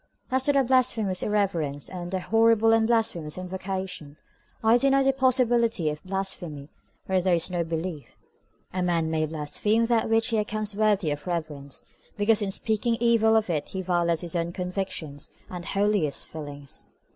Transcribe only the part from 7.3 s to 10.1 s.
is no belief. A man may blaspheme that